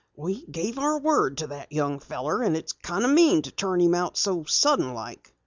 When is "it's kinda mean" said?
2.57-3.43